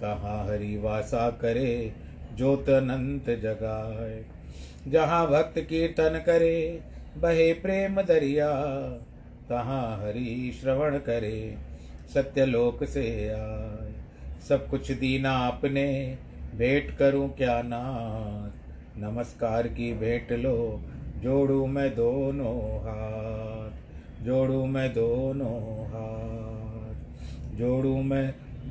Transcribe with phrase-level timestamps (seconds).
[0.00, 1.92] कहाँ हरि वासा करे
[2.36, 4.24] ज्योत अनंत जगाए।
[4.88, 6.80] जहाँ भक्त कीर्तन करे,
[7.16, 8.52] बहे प्रेम दरिया।
[9.48, 11.56] तहाँ हरि श्रवण करे,
[12.14, 13.92] सत्यलोक से आए।
[14.48, 16.18] सब कुछ दीना आपने
[16.56, 18.64] भेंट करूँ क्या नाथ?
[18.98, 20.82] नमस्कार की भेंट लो,
[21.22, 23.70] जोड़ू मैं दोनों हाथ।
[24.24, 26.94] जोड़ू मैं दोनों हाथ।
[27.56, 28.34] जोड़ू मैं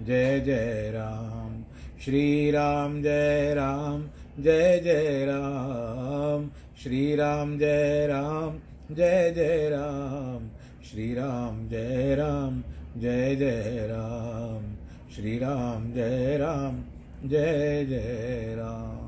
[0.00, 1.64] जय जय राम,
[2.04, 4.04] श्री राम जय राम,
[4.42, 6.50] जय जय राम,
[6.82, 8.58] श्री राम जय राम,
[8.94, 10.48] जय जय राम,
[10.90, 12.64] श्री राम जय राम,
[12.96, 14.76] जय जय राम,
[15.14, 16.84] श्री राम जय राम,
[17.28, 19.04] जय जय राम।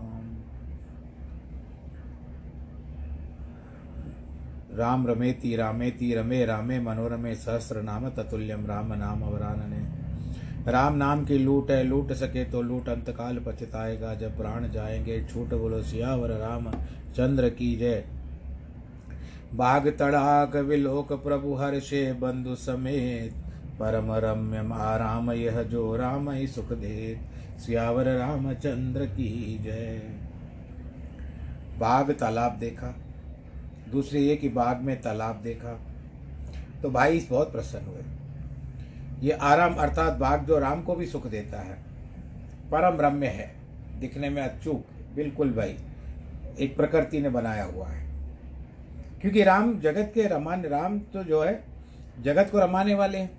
[4.77, 9.96] राम रमेति, रामेति, रमे, रामे, मनोरमे सहस्र नाम ततुल्यम राम, नाम, वरानने।
[10.69, 15.55] राम नाम की लूट है, लूट सके तो लूट अंतकाल पछताएगा। जब प्राण जाएँगे छूट
[15.55, 16.71] बोलो, सियावर राम,
[17.17, 18.05] चंद्र की जय।
[19.55, 23.33] बाघ तड़ाक विलोक प्रभु हर्षे बंधु समेत,
[23.81, 27.19] परम रम्य आराम यह जो राम ही सुख दे
[27.59, 30.03] सियावर राम, चंद्र की जय।
[31.79, 32.95] बाघ तालाब देखा,
[33.93, 35.81] दूसरी ये कि बाघ में तालाब देखा।
[36.83, 38.16] तो भाई बहुत प्रसन्न हुए।
[39.21, 41.73] ये आराम अर्थात बाग जो राम को भी सुख देता है।
[42.71, 43.55] परम रम्य है।
[44.01, 44.85] दिखने में अचूक,
[45.15, 45.77] बिल्कुल भाई।
[46.61, 48.11] एक प्रकृति ने बनाया हुआ है।
[49.21, 51.65] क्योंकि राम जगत के रमान राम तो जो है,
[52.23, 53.39] जगत को रमाने वाले हैं।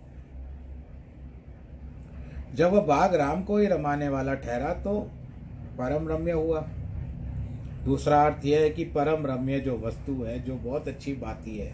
[2.56, 5.12] जब वह बाघ राम को ही रमाने वाला ठहरा तो
[5.78, 6.68] परम रम्य हुआ।
[7.86, 11.74] दूसरा अर्थ यह है कि परम रम्य जो वस्तु है, जो बहुत अच्छी बाती है।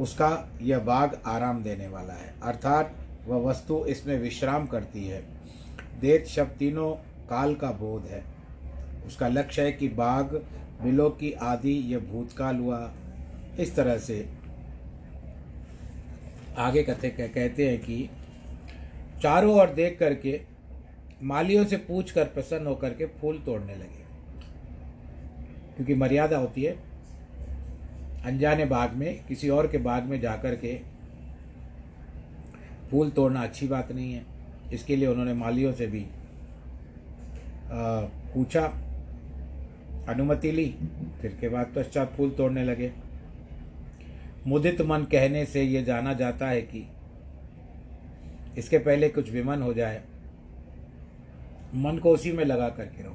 [0.00, 2.94] उसका यह बाग आराम देने वाला है। अर्थात,
[3.26, 5.24] वह वस्तु इसमें विश्राम करती है।
[6.00, 6.92] देत शब्द तीनों
[7.28, 8.24] काल का बोध है।
[9.06, 10.24] उसका लक्ष्य है कि बाघ
[10.82, 12.92] बिलो की आदि, यह भूतकाल हुआ।
[13.58, 14.28] इस तरह से
[16.56, 18.10] आगे कहते कहते हैं कि
[19.22, 20.40] चारों ओर देख करके
[21.22, 24.00] मालियों से पूछ कर प्रसन्न होकर के फूल तोड़ने लगे।
[25.76, 26.89] क्योंकि मर्यादा होती है
[28.24, 30.74] अनजाने बाग में किसी और के बाग में जाकर के
[32.90, 34.24] फूल तोड़ना अच्छी बात नहीं है।
[34.72, 36.02] इसके लिए उन्होंने मालियों से भी
[37.70, 38.00] आ,
[38.34, 38.62] पूछा
[40.08, 40.66] अनुमति ली
[41.20, 42.92] फिर के बाद पश्चात फूल तोड़ने लगे।
[44.46, 46.86] मुदित मन कहने से ये जाना जाता है कि
[48.58, 50.02] इसके पहले कुछ विमन हो जाए
[51.74, 53.14] मन को उसी में लगा करके रहो।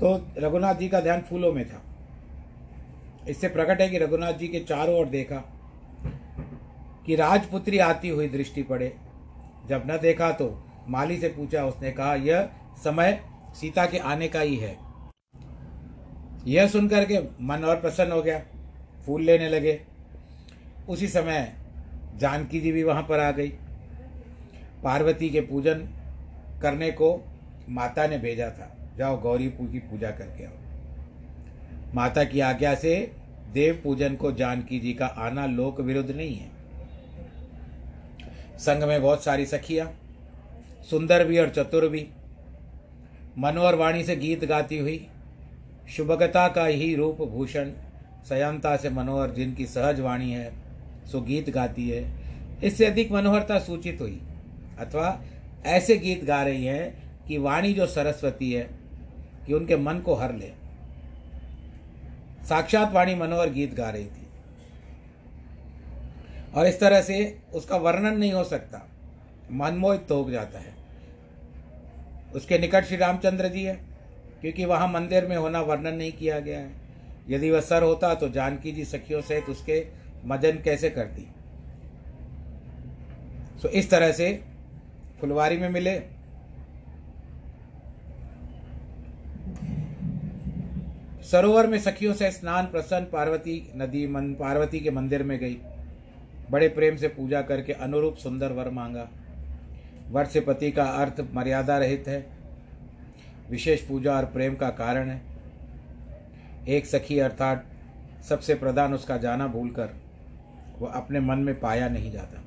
[0.00, 1.82] तो रघुनाथ जी का ध्यान फूलों में था।
[3.28, 5.36] इससे प्रकट है कि रघुनाथ जी के चारों ओर देखा
[7.06, 8.96] कि राजपुत्री आती हुई दृष्टि पड़े।
[9.68, 12.50] जब न देखा तो माली से पूछा, उसने कहा, यह
[12.84, 13.20] समय
[13.60, 14.76] सीता के आने का ही है।
[16.46, 18.42] यह सुनकर के मन और प्रसन्न हो गया।
[19.06, 19.80] फूल लेने लगे।
[20.88, 21.54] उसी समय
[22.16, 23.48] जानकी जी भी वहाँ पर आ गई।
[24.84, 25.88] पार्वती के पूजन
[26.62, 27.24] करने को
[27.68, 30.52] माता ने भेजा था। जाओ गौरी की पूजा करके आओ।
[31.94, 33.12] माता की आज्ञा से
[33.52, 36.50] देव पूजन को जानकी जी का आना लोक विरुद्ध नहीं है।
[38.58, 39.90] संघ में बहुत सारी सखियाँ,
[40.90, 42.06] सुंदर भी और चतुर भी,
[43.38, 45.06] मनोहर वाणी से गीत गाती हुई,
[45.96, 47.70] शुभगता का ही रूप भूषण,
[48.28, 50.52] सयांता से मनोहर, जिनकी सहज वाणी है,
[51.12, 52.04] सो गीत गाती है।
[52.64, 54.20] इससे अधिक मनोहरता सूचित हुई,
[54.78, 55.18] अथवा
[55.66, 58.68] ऐसे गीत गा रही हैं कि वाणी जो सरस्वती है,
[59.46, 60.52] कि उनके मन को हर ले।
[62.48, 64.26] साक्षात वाणी मनोहर गीत गा रही थी।
[66.54, 68.86] और इस तरह से उसका वर्णन नहीं हो सकता।
[69.52, 70.76] मनमोहित तो हो जाता है।
[72.34, 73.74] उसके निकट श्री रामचंद्र जी है,
[74.40, 76.70] क्योंकि वहाँ मंदिर में होना वर्णन नहीं किया गया है।
[77.28, 79.86] यदि वह सर होता तो जानकी जी सखियों सहित उसके
[80.24, 81.26] मजन कैसे करती।
[83.62, 84.40] सो इस तरह से
[85.20, 86.17] फुलवारी में मिले।
[91.30, 95.58] सरोवर में सखियों से स्नान प्रसन्न पार्वती नदी मन, पार्वती के मंदिर में गई।
[96.50, 99.08] बड़े प्रेम से पूजा करके अनुरूप सुंदर वर मांगा।
[100.10, 102.26] वर से पति का अर्थ मर्यादा रहित है।
[103.50, 105.22] विशेष पूजा और प्रेम का कारण है।
[106.68, 107.66] एक सखी अर्थात
[108.28, 109.88] सबसे प्रधान उसका जाना भूलकर
[110.78, 112.42] वह अपने मन में पाया नहीं जाता।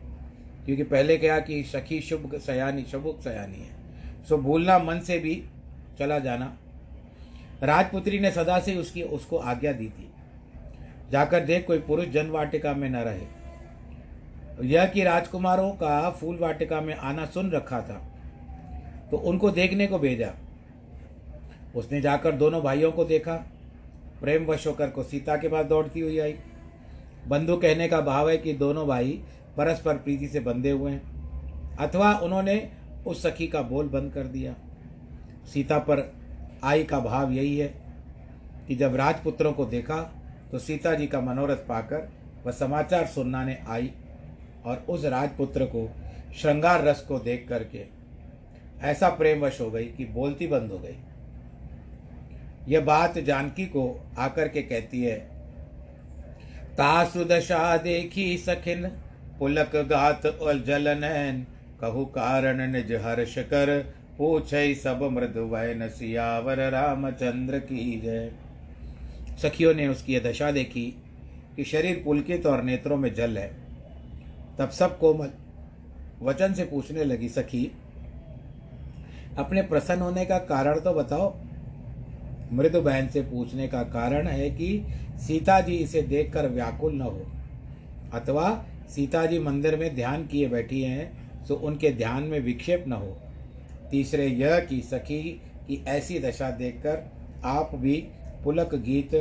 [0.66, 3.76] क्योंकि पहले क्या कि सखी शुभ सयानी शुभ सयानी है।
[4.30, 5.44] सो भूलना मन से भी
[6.00, 6.58] चला जाना।
[7.62, 10.10] राजपुत्री ने सदा से उसकी, उसको आज्ञा दी थी।
[11.12, 16.80] जाकर देख कोई पुरुष जन वाटिका में न रहे। यह कि राजकुमारों का फूल वाटिका
[16.82, 18.08] में आना सुन रखा था
[19.12, 20.34] तो उनको देखने को भेजा।
[21.76, 23.34] उसने जाकर दोनों भाइयों को देखा।
[24.22, 26.36] प्रेम वश होकर को सीता के पास दौड़ती हुई आई।
[27.28, 29.12] बंधु कहने का भाव है कि दोनों भाई
[29.58, 32.72] परस्पर प्रीति से बंधे हुए हैं, अथवा उन्होंने
[33.08, 34.56] उस सखी का बोल बंद कर दिया।
[35.46, 36.00] सीता पर
[36.64, 37.68] आई का भाव यही है
[38.68, 39.98] कि जब राजपुत्रों को देखा
[40.52, 42.10] तो सीता जी का मनोरथ पाकर
[42.46, 43.92] वह समाचार सुनना आई
[44.66, 45.90] और उस राजपुत्र को
[46.38, 47.86] श्रृंगार रस को देख करके
[48.82, 50.96] ऐसा प्रेमवश हो गई कि बोलती बंद हो गई।
[52.68, 53.84] यह बात जानकी को
[54.18, 55.18] आकर के कहती है
[56.78, 58.88] तासु दशा देखी सखिन,
[59.40, 61.02] पुलक गात और जलन
[61.82, 68.32] कहु कारण निज हर्ष कर पूछ सब मृदु वैन सियावर रामचंद्र की जय।
[69.42, 70.86] सखियों ने उसकी यह दशा देखी
[71.56, 73.48] कि शरीर पुलकित और नेत्रों में जल है।
[74.60, 75.30] तब सब कोमल
[76.22, 77.72] वचन से पूछने लगी, सखी,
[79.38, 81.34] अपने प्रसन्न होने का कारण तो बताओ।
[82.54, 84.86] मृदु बहन से पूछने का कारण है कि
[85.18, 87.26] सीता जी इसे देखकर व्याकुल न हो।
[88.14, 88.50] अथवा
[88.90, 93.18] सीता जी मंदिर में ध्यान किए बैठी हैं तो उनके ध्यान में विक्षेप न हो।
[93.92, 95.24] तीसरे यह कि सखी
[95.68, 97.12] की ऐसी दशा देखकर
[97.44, 98.08] आप भी
[98.44, 99.16] पुलक गीत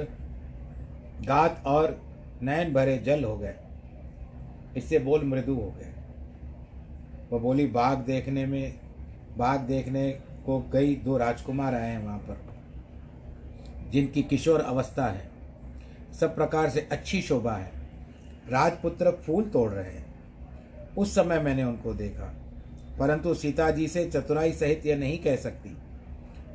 [1.22, 2.00] गात और
[2.42, 3.54] नयन भरे जल हो गए।
[4.76, 5.92] इससे बोल मृदु हो गए।
[7.32, 8.80] वह बोली, बाघ देखने में,
[9.36, 10.10] बाघ देखने
[10.46, 12.38] को गई दो राजकुमार आए हैं वहाँ पर,
[13.90, 15.30] जिनकी किशोर अवस्था है।
[16.20, 17.72] सब प्रकार से अच्छी शोभा है।
[18.50, 20.14] राजपुत्र फूल तोड़ रहे हैं।
[20.98, 22.39] उस समय मैंने उनको देखा।
[23.00, 25.76] परंतु सीता जी से चतुराई सहित यह नहीं कह सकती।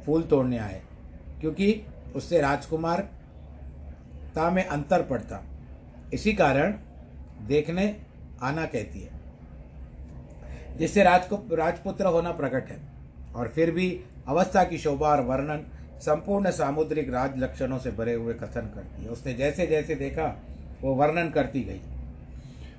[0.06, 0.82] फूल तोड़ने आए,
[1.42, 1.82] क्योंकि
[2.16, 3.02] उससे राजकुमार
[4.36, 5.42] ता में अंतर पड़ता।
[6.14, 6.74] इसी कारण
[7.48, 7.96] देखने
[8.42, 9.10] आना कहती है,
[10.78, 12.80] जिससे राजकु, राजपुत्र होना प्रकट है।
[13.36, 13.90] और फिर भी
[14.28, 15.66] अवस्था की शोभा और वर्णन
[16.02, 20.26] संपूर्ण सामुद्रिक राज लक्षणों से भरे हुए कथन करती है। उसने जैसे जैसे देखा,
[20.82, 21.82] वो वर्णन करती गई।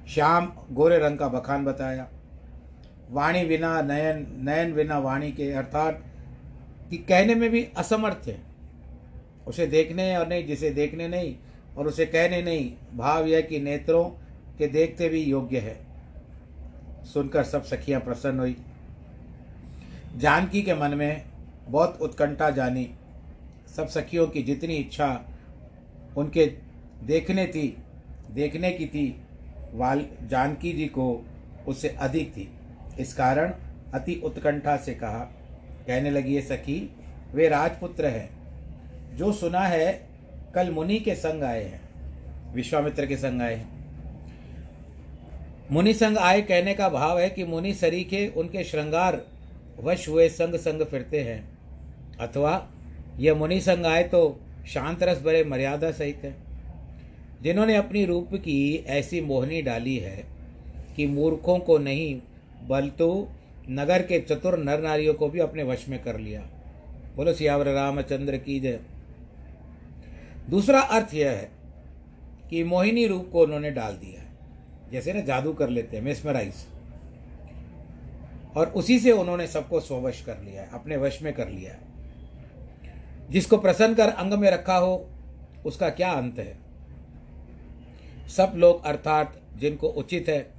[0.09, 2.07] श्याम गोरे रंग का बखान बताया
[3.11, 6.05] वाणी बिना, नयन नयन बिना वाणी के, अर्थात
[6.91, 8.41] कि कहने में भी असमर्थ है।
[9.47, 11.37] उसे देखने और नहीं, जिसे देखने नहीं
[11.77, 14.05] और उसे कहने नहीं, भाव यह कि नेत्रों
[14.59, 15.87] के देखते भी योग्य है।
[17.05, 18.57] सुनकर सब सखियाँ प्रसन्न हुई।
[20.17, 21.25] जानकी के मन में
[21.69, 22.91] बहुत उत्कंठा जानी।
[23.77, 25.25] सब सखियों की जितनी इच्छा
[26.17, 26.47] उनके
[27.05, 27.77] देखने थी,
[28.31, 29.21] देखने की थी,
[29.75, 31.27] वाल, जानकी जी को
[31.69, 32.56] उससे अधिक थी।
[33.01, 33.53] इस कारण
[33.95, 35.19] अति उत्कंठा से कहा।
[35.87, 36.91] कहने लगी ये सखी,
[37.35, 38.31] वे राजपुत्र हैं।
[39.17, 40.09] जो सुना है,
[40.55, 41.81] कल मुनि के संग आए हैं।
[42.55, 43.77] विश्वामित्र के संग आए हैं।
[45.71, 49.23] मुनि संग आए कहने का भाव है कि मुनि सरीखे उनके श्रृंगार
[49.81, 51.59] वश हुए संग संग फिरते हैं।
[52.21, 52.69] अथवा
[53.19, 56.35] यह मुनि संग आए तो शांत रस भरे मर्यादा सहित है।
[57.43, 60.25] जिन्होंने अपनी रूप की ऐसी मोहनी डाली है
[60.97, 62.21] कि मूर्खों को नहीं
[62.65, 63.29] बल्तु
[63.71, 66.41] नगर के चतुर नर नारियों को भी अपने वश में कर लिया।
[67.17, 68.81] बोलो, सियावर रामचंद्र की जय।
[70.51, 71.51] दूसरा अर्थ यह है
[72.51, 74.23] कि मोहिनी रूप को उन्होंने डाल दिया
[74.93, 76.55] जैसे ना जादू कर लेते हैं, मेस्मराइज।
[78.57, 81.79] और उसी से उन्होंने सबको स्ववश कर लिया है, अपने वश में कर लिया है।
[83.31, 85.11] जिसको प्रसन्न कर अंग में रखा हो,
[85.67, 86.59] उसका क्या अंत है?
[88.29, 90.51] सब लोग अर्थात जिनको उचित है,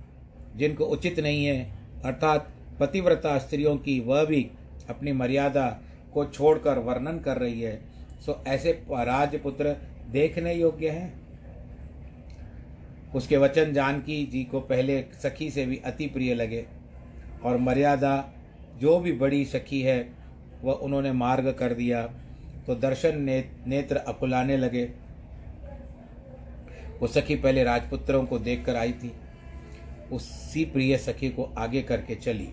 [0.55, 4.49] जिनको उचित नहीं है अर्थात पतिव्रता स्त्रियों की वह भी
[4.89, 5.67] अपनी मर्यादा
[6.13, 7.79] को छोड़कर वर्णन कर रही है।
[8.25, 9.75] सो ऐसे राजपुत्र
[10.11, 11.27] देखने योग्य हैं।
[13.15, 16.65] उसके वचन जानकी जी को पहले सखी से भी अति प्रिय लगे
[17.43, 18.31] और मर्यादा
[18.77, 20.13] जो भी बड़ी सखी है
[20.63, 22.01] वह उन्होंने मार्ग कर दिया।
[22.67, 24.83] तो दर्शन ने, नेत्र अकुलाने लगे।
[27.01, 29.13] वो सखी पहले राजपुत्रों को देखकर आई थी।
[30.11, 32.49] उसी प्रिय सखी को आगे करके चली।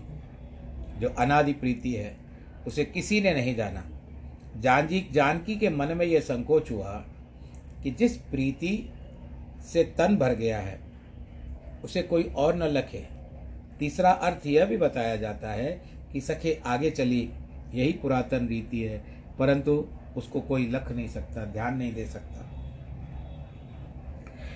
[0.99, 2.17] जो अनादि प्रीति है,
[2.67, 3.83] उसे किसी ने नहीं जाना।
[4.57, 7.05] जानजी, जानकी के मन में यह संकोच हुआ
[7.83, 8.89] कि जिस प्रीति
[9.73, 10.79] से तन भर गया है,
[11.83, 13.07] उसे कोई और न लखे।
[13.79, 15.81] तीसरा अर्थ यह भी बताया जाता है
[16.13, 17.29] कि सखे आगे चली,
[17.73, 19.03] यही पुरातन रीति है,
[19.39, 22.54] परंतु उसको कोई लख नहीं सकता, ध्यान नहीं दे सकता।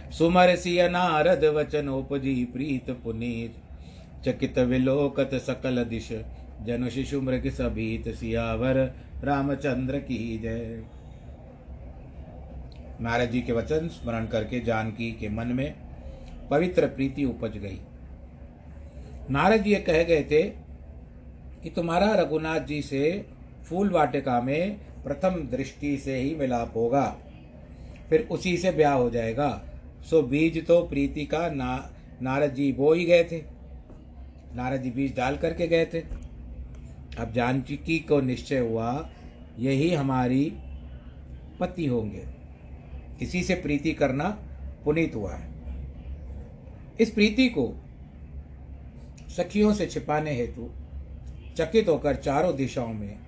[0.09, 3.55] सुमर सिय नारद वचन उपजी प्रीत पुनीत।
[4.25, 6.09] चकित विलोकत सकल दिश
[6.65, 8.77] जन शिशु मृग सभीत सियावर
[9.23, 10.83] रामचंद्र की जय।
[13.01, 15.73] नारद जी के वचन स्मरण करके जानकी के मन में
[16.49, 17.79] पवित्र प्रीति उपज गई।
[19.31, 20.41] नारद जी ये कह गए थे
[21.63, 23.25] कि तुम्हारा रघुनाथ जी से
[23.65, 27.07] फूल वाटिका में प्रथम दृष्टि से ही मिलाप होगा,
[28.09, 29.49] फिर उसी से ब्याह हो जाएगा।
[30.05, 33.41] सो बीज तो प्रीति का ना, नारद जी बो ही गए थे।
[34.55, 35.99] नारद जी बीज डाल करके गए थे।
[37.19, 39.09] अब जानकी को निश्चय हुआ,
[39.59, 40.53] यही हमारी
[41.59, 42.23] पति होंगे।
[43.21, 44.29] इसी से प्रीति करना
[44.85, 45.49] पुनीत हुआ है।
[46.99, 47.83] इस प्रीति को
[49.29, 50.69] सखियों से छिपाने हेतु
[51.57, 53.19] चकित होकर चारों दिशाओं में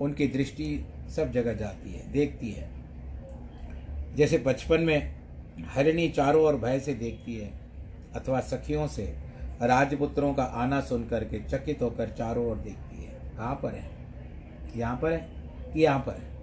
[0.00, 0.86] उनकी दृष्टि
[1.16, 2.70] सब जगह जाती है, देखती है।
[4.16, 5.15] जैसे बचपन में
[5.64, 7.52] हरिणी चारों ओर भय से देखती है,
[8.14, 9.16] अथवा सखियों से
[9.62, 13.90] राजपुत्रों का आना सुन करके चकित होकर चारों ओर देखती है। कहाँ पर है?
[14.76, 15.28] यहाँ पर है?
[15.76, 16.36] यहाँ पर है।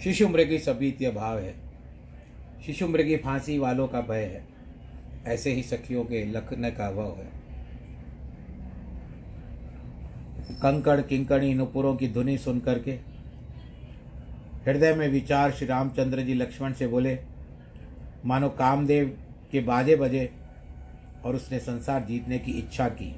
[0.00, 1.54] शिशु मृगी सबीत्य भाव है।
[2.66, 4.46] शिशु मृगी फांसी वालों का भय है।
[5.26, 7.36] ऐसे ही सखियों के लखने का वह है।
[10.62, 13.15] कंकड़ किंकणी नुपुरों की धुनी सुन करके
[14.66, 17.18] हृदय में विचार श्री रामचंद्र जी लक्ष्मण से बोले,
[18.24, 19.18] मानो कामदेव
[19.52, 20.30] के बाजे बजे
[21.24, 23.14] और उसने संसार जीतने की इच्छा की।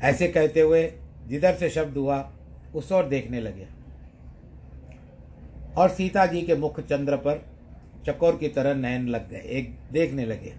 [0.00, 0.92] ऐसे कहते हुए
[1.26, 2.32] जिधर से शब्द हुआ,
[2.74, 3.66] उस ओर देखने लगे।
[5.76, 7.44] और सीता जी के मुख चंद्र पर
[8.06, 10.54] चकोर की तरह नयन लग गए, एक देखने लगे।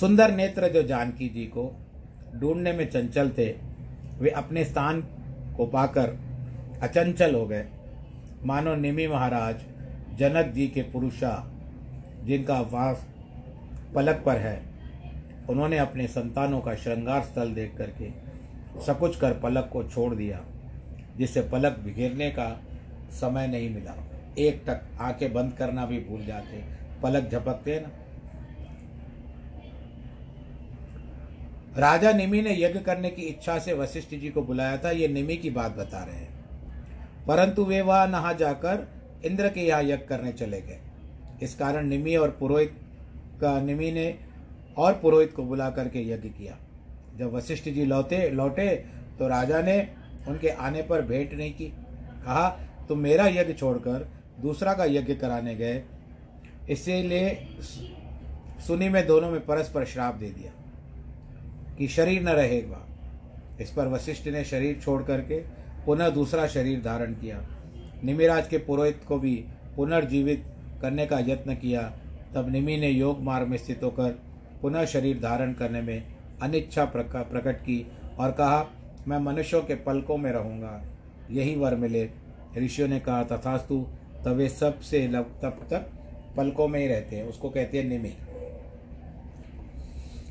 [0.00, 1.70] सुंदर नेत्र जो जानकी जी को
[2.36, 3.48] ढूँढने में चंचल थे,
[4.18, 5.04] वे अपने स्थान
[5.56, 6.18] को पाकर
[6.82, 7.66] अचंचल हो गए।
[8.44, 9.56] मानो निमि महाराज,
[10.18, 11.50] जनक जी के पुरुषा,
[12.24, 13.06] जिनका वास
[13.94, 14.62] पलक पर है,
[15.48, 18.10] उन्होंने अपने संतानों का श्रृंगार स्थल देख करके
[18.80, 20.40] सकुच कर पलक को छोड़ दिया,
[21.16, 22.48] जिससे पलक बिखेरने का
[23.10, 23.94] समय नहीं मिला।
[24.38, 26.62] एक तक आँखें बंद करना भी भूल जाते,
[27.02, 27.90] पलक झपकते ना।
[31.78, 35.36] राजा निमि ने यज्ञ करने की इच्छा से वशिष्ठ जी को बुलाया था, ये निमि
[35.36, 38.86] की बात बता रहे हैं। परंतु वे वह नहा जाकर
[39.24, 40.78] इंद्र के यहाँ यज्ञ करने चले गए।
[41.42, 42.76] इस कारण निमि और पुरोहित
[43.40, 44.18] का निमि ने
[44.76, 46.56] और पुरोहित को बुला करके यज्ञ किया।
[47.18, 48.74] जब वशिष्ठ जी लौटे लौटे
[49.18, 49.88] तो राजा ने
[50.28, 52.48] उनके आने पर भेंट नहीं की। कहा,
[52.88, 54.08] तुम मेरा यज्ञ छोड़कर
[54.40, 55.82] दूसरा का यज्ञ कराने गए।
[56.70, 57.48] इसीलिए
[58.66, 60.52] सुनी में दोनों में परस्पर श्राप दे दिया।
[61.78, 62.86] कि शरीर न रहेगा
[63.60, 65.38] इस पर वशिष्ठ ने शरीर छोड़ करके
[65.86, 67.40] पुनः दूसरा शरीर धारण किया।
[68.04, 69.34] निमिराज के पुरोहित को भी
[69.76, 70.44] पुनर्जीवित
[70.82, 71.82] करने का यत्न किया।
[72.34, 74.10] तब निमि ने योग मार्ग में स्थित होकर
[74.62, 77.86] पुनः शरीर धारण करने में अनिच्छा प्रकट की
[78.18, 78.66] और कहा,
[79.08, 80.82] मैं मनुष्यों के पलकों में रहूँगा।
[81.30, 82.08] यही वर मिले।
[82.58, 83.86] ऋषियों ने कहा, तथास्तु,
[84.24, 85.90] तब वे सबसे तब तक
[86.36, 88.12] पलकों में ही रहते हैं। उसको कहते हैं निमि।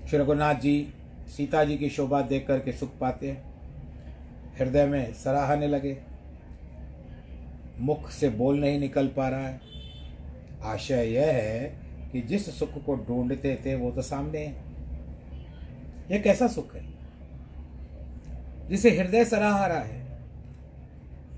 [0.09, 0.93] श्री रघुनाथ जी
[1.27, 3.43] सीता जी की शोभा देख करके सुख पाते हैं।
[4.59, 5.97] हृदय में सराहने लगे।
[7.79, 9.59] मुख से बोल नहीं निकल पा रहा है।
[10.63, 11.63] आशय यह है
[12.11, 14.63] कि जिस सुख को ढूंढते थे वो तो सामने है।
[16.11, 16.85] यह कैसा सुख है?
[18.69, 20.01] जिसे हृदय सराह रहा है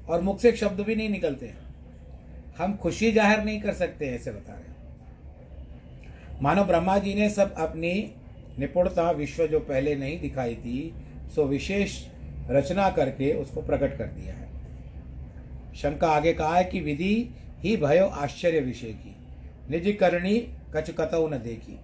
[0.09, 1.53] और मुख से शब्द भी नहीं निकलते।
[2.59, 4.73] हम खुशी ज़ाहिर नहीं कर सकते, ऐसे बता रहे
[6.41, 7.91] मानो ब्रह्मा जी ने सब अपनी
[8.59, 10.93] निपुणता विश्व जो पहले नहीं दिखाई थी,
[11.35, 11.97] सो विशेष
[12.49, 14.47] रचना करके उसको प्रकट कर दिया है।
[15.75, 17.15] शंका आगे कहा है कि विधि
[17.59, 19.15] ही भयो आश्चर्य विषय की
[19.69, 20.37] निज करणी
[20.75, 21.79] कच कतौ न देखी।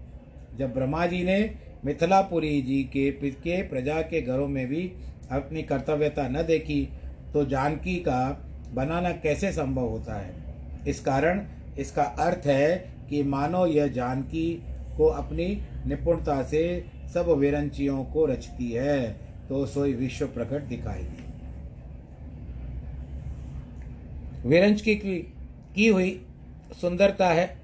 [0.58, 1.40] जब ब्रह्मा जी ने
[1.86, 4.92] मिथिलापुरी जी के के प्रजा के घरों में भी
[5.32, 6.88] अपनी कर्तव्यता न देखी
[7.34, 8.22] तो जानकी का
[8.74, 10.34] बनाना कैसे संभव होता है?
[10.88, 11.42] इस कारण
[11.80, 12.78] इसका अर्थ है
[13.10, 14.52] कि मानो यह जानकी
[14.98, 15.46] को अपनी
[15.88, 16.64] निपुणता से
[17.14, 19.12] सब विरंचियों को रचती है
[19.50, 21.24] तो सोई विश्व प्रकट दिखाई दी।
[24.50, 26.22] विरंच की, की हुई
[26.82, 27.58] सुंदरता है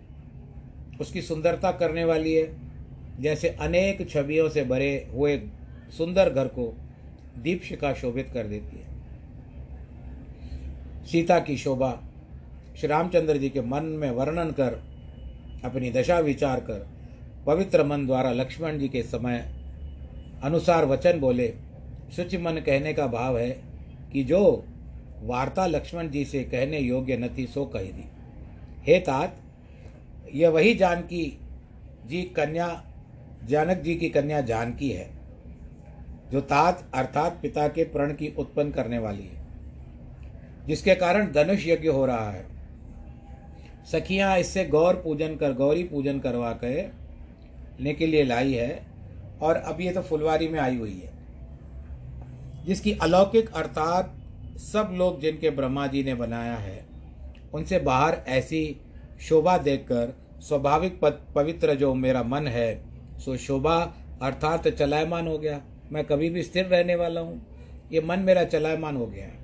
[1.00, 2.50] उसकी सुंदरता करने वाली है।
[3.22, 5.38] जैसे अनेक छवियों से भरे हुए
[5.98, 6.66] सुंदर घर को
[7.38, 8.86] दीपशिका शोभित कर देती है।
[11.06, 11.92] सीता की शोभा
[12.78, 14.82] श्री रामचंद्र जी के मन में वर्णन कर
[15.66, 16.86] अपनी दशा विचार कर
[17.48, 19.38] पवित्र मन द्वारा लक्ष्मण जी के समय
[20.44, 21.54] अनुसार वचन बोले
[22.16, 23.50] शुचि मन कहने का भाव है
[24.14, 24.42] कि जो
[25.22, 28.04] वार्ता लक्ष्मण जी से कहने योग्य न थी, सो कही दी।
[28.84, 29.38] हे तात,
[30.34, 31.26] यह वही जानकी
[32.06, 32.68] जी कन्या,
[33.46, 35.10] जानक जी की कन्या जानकी है,
[36.32, 39.46] जो तात अर्थात पिता के प्रण की उत्पन्न करने वाली है,
[40.68, 42.46] जिसके कारण धनुष यज्ञ हो रहा है।
[43.92, 46.52] सखियाँ, इससे गौर पूजन कर, गौरी पूजन करवा
[47.80, 48.86] के के लिए लाई है
[49.42, 51.16] और अब ये तो फुलवारी में आई हुई है।
[52.66, 54.14] जिसकी अलौकिक अर्थात
[54.58, 56.86] सब लोग जिनके ब्रह्मा जी ने बनाया है,
[57.54, 58.82] उनसे बाहर ऐसी
[59.22, 61.00] शोभा देखकर स्वाभाविक
[61.36, 62.84] पवित्र जो मेरा मन है,
[63.20, 63.78] सो शोभा
[64.22, 67.42] अर्थात चलायमान हो गया। मैं कभी भी स्थिर रहने वाला हूँ।
[67.92, 69.36] ये मन मेरा चलायमान हो गया है।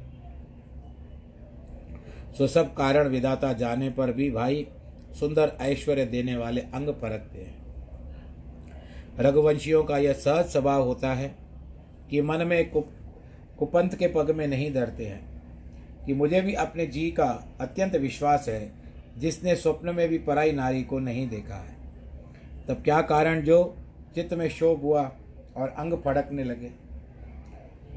[2.34, 4.68] सो सब कारण विदाता जाने पर भी भाई
[5.20, 7.63] सुंदर ऐश्वर्य देने वाले अंग परखते हैं।
[9.20, 11.36] रघुवंशियों का यह सहज स्वभाव होता है
[12.10, 12.90] कि मन में कुप
[13.60, 15.44] कुपंथ के पग में नहीं धरते हैं,
[16.06, 18.72] कि मुझे भी अपने जी का अत्यंत विश्वास है,
[19.18, 21.76] जिसने स्वप्न में भी पराई नारी को नहीं देखा है।
[22.68, 23.78] तब क्या कारण जो
[24.16, 25.12] चित्त में शोभ हुआ
[25.58, 26.72] और अंग फड़कने लगे?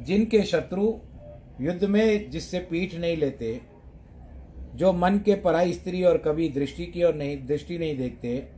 [0.00, 0.94] जिनके शत्रु
[1.60, 3.60] युद्ध में जिससे पीठ नहीं लेते,
[4.74, 8.48] जो मन के पराई स्त्री और कभी दृष्टि की और नहीं, दृष्टि नहीं देखते,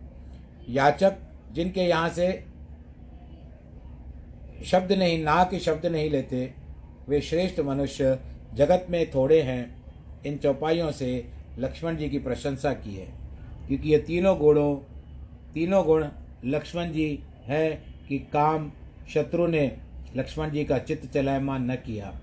[0.69, 1.17] याचक
[1.53, 2.45] जिनके यहाँ से
[4.65, 6.53] शब्द नहीं, ना के शब्द नहीं लेते।
[7.09, 8.19] वे श्रेष्ठ मनुष्य
[8.55, 9.83] जगत में थोड़े हैं।
[10.27, 11.27] इन चौपाइयों से
[11.59, 13.13] लक्ष्मण जी की प्रशंसा की है।
[13.69, 14.77] क्योंकि ये तीनों गुणों,
[15.55, 16.07] तीनों गुण
[16.45, 18.73] लक्ष्मण जी है कि काम
[19.15, 19.79] शत्रु ने
[20.17, 22.21] लक्ष्मण जी का चित्त चलायमान न किया।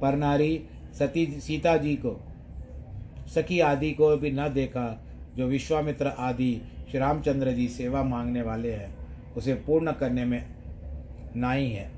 [0.00, 0.64] पर नारी
[0.98, 2.20] सती, सीता जी को,
[3.34, 5.04] सखी आदि को भी न देखा,
[5.36, 8.96] जो विश्वामित्र आदि श्री रामचंद्र जी सेवा मांगने वाले हैं,
[9.36, 10.46] उसे पूर्ण करने में
[11.36, 11.90] नाई है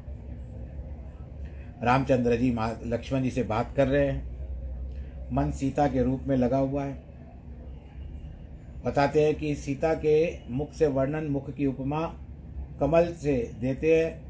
[1.83, 4.35] रामचंद्र जी लक्ष्मण जी से बात कर रहे हैं।
[5.33, 7.03] मन सीता के रूप में लगा हुआ है।
[8.85, 12.07] बताते हैं कि सीता के मुख से वर्णन मुख की उपमा
[12.81, 14.23] कमल से देते हैं,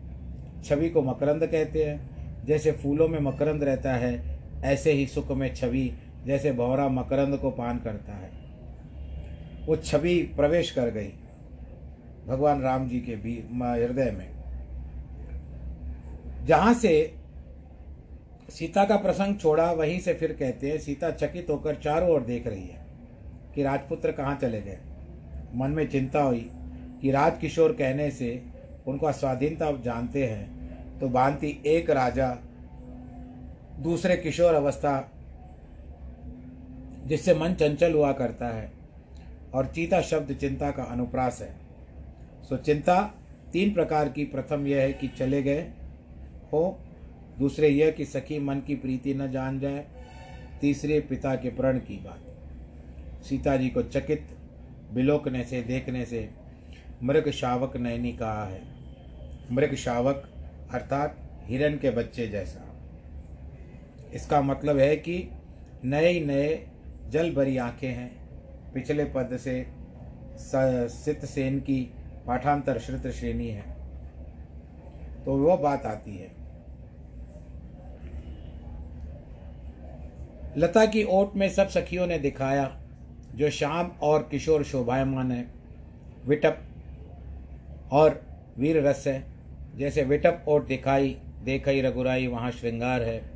[0.63, 2.11] छवि को मकरंद कहते हैं।
[2.45, 5.95] जैसे फूलों में मकरंद रहता है, ऐसे ही सुख में छवि,
[6.27, 8.31] जैसे भौरा मकरंद को पान करता है।
[9.67, 11.13] वो छवि प्रवेश कर गई।
[12.27, 14.34] भगवान राम जी के भी हृदय में।
[16.45, 17.15] जहाँ से
[18.51, 22.47] सीता का प्रसंग छोड़ा, वहीं से फिर कहते हैं, सीता चकित होकर चारों ओर देख
[22.47, 22.85] रही है
[23.55, 24.79] कि राजपुत्र कहाँ चले गए।
[25.55, 26.51] मन में चिंता हुई
[27.01, 28.43] कि राजकिशोर कहने से
[28.87, 32.29] उनका स्वाधीनता जानते हैं तो भांति एक राजा
[33.81, 35.11] दूसरे किशोर अवस्था
[37.07, 38.71] जिससे मन चंचल हुआ करता है
[39.55, 41.55] और चीता शब्द चिंता का अनुप्रास है।
[42.49, 43.01] सो चिंता
[43.53, 45.67] तीन प्रकार की, प्रथम यह है कि चले गए
[46.55, 46.79] हो।
[47.39, 49.87] दूसरे यह कि सखी मन की प्रीति न जान जाए,
[50.61, 54.29] तीसरे पिता के प्रण की बात। सीता जी को चकित,
[54.93, 56.31] बिलोकने से, देखने से,
[57.03, 58.63] मृग शावक नयनी कहा है।
[59.53, 60.31] मृग शावक,
[60.73, 62.61] अर्थात हिरण के बच्चे जैसा।
[64.15, 65.29] इसका मतलब है कि
[65.85, 66.69] नए नए
[67.09, 68.29] जल भरी आँखें हैं।
[68.73, 69.67] पिछले पद से
[70.89, 71.93] सित सेन की
[72.27, 73.75] पाठांतर श्रुत श्रेणी है।
[75.25, 76.44] तो वह बात आती है।
[80.57, 82.81] लता की ओट में सब सखियों ने दिखाया,
[83.35, 85.47] जो शाम और किशोर शोभायमान है।
[86.27, 86.59] विटप
[87.93, 88.27] और
[88.59, 89.25] वीर रस है।
[89.77, 93.31] जैसे विटप ओट दिखाई, देखई रघुराई, वहाँ श्रृंगार है।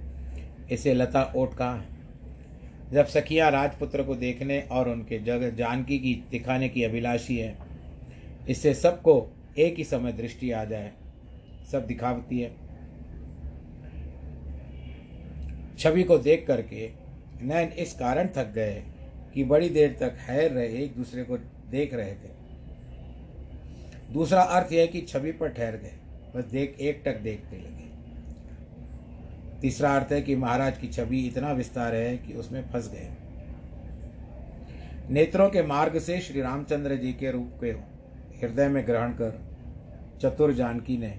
[0.71, 1.89] इसे लता ओट कहा है।
[2.93, 7.59] जब सखियाँ राजपुत्र को देखने और उनके जग जानकी की दिखाने की अभिलाषी है,
[8.49, 9.29] इससे सबको
[9.59, 10.93] एक ही समय दृष्टि आ जाए।
[11.73, 12.57] सब दिखावती है।
[15.79, 17.08] छवि को देख करके
[17.43, 18.83] नैन इस कारण थक गए
[19.35, 21.37] कि बड़ी देर तक हैर रहे, एक दूसरे को
[21.71, 22.37] देख रहे थे।
[24.13, 25.93] दूसरा अर्थ यह कि छवि पर ठहर गए,
[26.37, 27.87] बस देख, एक टक देखने लगे।
[29.61, 33.09] तीसरा अर्थ है कि महाराज की छवि इतना विस्तार है कि उसमें फंस गए।
[35.11, 37.71] नेत्रों के मार्ग से श्री रामचंद्र जी के रूप के
[38.41, 39.41] हृदय में ग्रहण कर
[40.23, 41.15] चतुर जानकी ने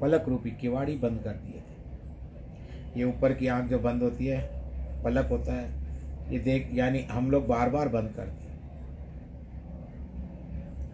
[0.00, 4.61] पलक रूपी किवाड़ी बंद कर दिए थे। ये ऊपर की आँख जो बंद होती है
[5.04, 8.40] पलक होता है। ये देख, यानी हम लोग बार बार बंद करते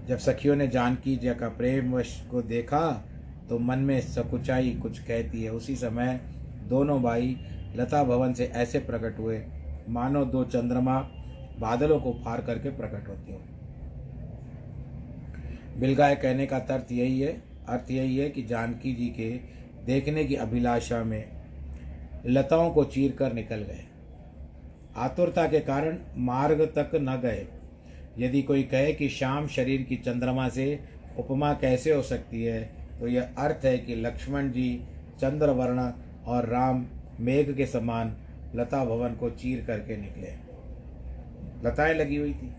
[0.08, 2.80] जब सखियों ने जानकी जी का प्रेम वश को देखा
[3.48, 6.20] तो मन में सकुचाई कुछ कहती है। उसी समय
[6.68, 7.36] दोनों भाई
[7.76, 9.40] लता भवन से ऐसे प्रकट हुए,
[9.88, 10.98] मानो दो चंद्रमा
[11.60, 13.38] बादलों को फार करके प्रकट होती हो।
[15.80, 17.32] बिलगाय कहने का तर्थ यही है,
[17.68, 19.30] अर्थ यही है कि जानकी जी के
[19.86, 21.24] देखने की अभिलाषा में
[22.26, 23.84] लताओं को चीर कर निकल गए।
[24.98, 27.46] आतुरता के कारण मार्ग तक न गए।
[28.18, 30.78] यदि कोई कहे कि शाम शरीर की चंद्रमा से
[31.18, 32.62] उपमा कैसे हो सकती है
[33.00, 34.70] तो यह अर्थ है कि लक्ष्मण जी
[35.20, 35.90] चंद्रवर्ण
[36.26, 36.86] और राम
[37.20, 38.16] मेघ के समान
[38.54, 40.32] लता भवन को चीर करके निकले।
[41.64, 42.52] लताएँ लगी हुई थी।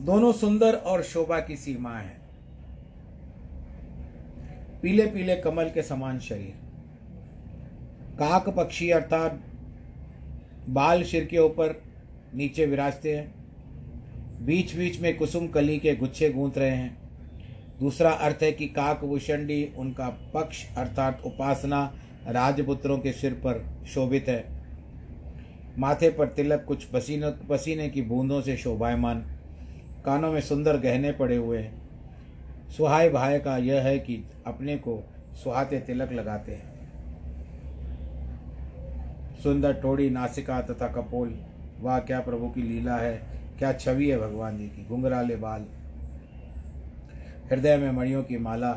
[0.00, 2.16] दोनों सुंदर और शोभा की सीमा है।
[4.82, 6.54] पीले पीले कमल के समान शरीर।
[8.14, 9.40] काक पक्षी अर्थात
[10.68, 11.82] बाल सिर के ऊपर
[12.34, 13.34] नीचे विराजते हैं।
[14.46, 16.96] बीच बीच में कुसुम कली के गुच्छे गूंथ रहे हैं।
[17.80, 21.94] दूसरा अर्थ है कि काक भूषणी उनका पक्ष अर्थात उपासना
[22.28, 24.44] राजपुत्रों के सिर पर शोभित है।
[25.78, 29.20] माथे पर तिलक कुछ पसीने पसीने की बूंदों से शोभायमान,
[30.04, 31.88] कानों में सुंदर गहने पड़े हुए हैं।
[32.68, 35.02] सुहाय भाई का यह है कि अपने को
[35.34, 36.67] सुहाते तिलक लगाते हैं।
[39.42, 41.34] सुंदर टोड़ी, नासिका तथा कपोल।
[41.80, 43.14] वाह, क्या प्रभु की लीला है,
[43.58, 45.66] क्या छवि है भगवान जी की। घुंघराले बाल।
[47.50, 48.70] हृदय में मणियों की माला